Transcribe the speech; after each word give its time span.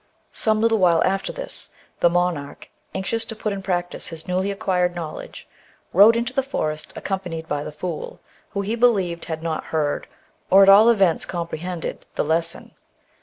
Some 0.33 0.61
little 0.61 0.79
while 0.79 1.03
after 1.03 1.31
this, 1.31 1.69
the 1.99 2.09
monarch, 2.09 2.71
anxious 2.95 3.23
to 3.25 3.35
put 3.35 3.53
in 3.53 3.61
practice 3.61 4.07
his 4.07 4.27
newly 4.27 4.49
acquired 4.49 4.95
knowledge, 4.95 5.47
rode 5.93 6.15
into 6.15 6.33
the 6.33 6.41
forest 6.41 6.91
accompanied 6.95 7.47
by 7.47 7.63
his 7.63 7.75
fool, 7.75 8.19
who, 8.49 8.61
he 8.61 8.73
believed, 8.73 9.25
had 9.25 9.43
not 9.43 9.65
heard, 9.65 10.07
or, 10.49 10.63
at 10.63 10.69
all 10.69 10.89
events 10.89 11.25
comprehended, 11.25 12.03
the 12.15 12.23
lesson. 12.23 12.71